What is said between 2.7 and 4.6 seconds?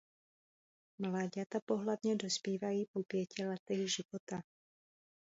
po pěti letech života.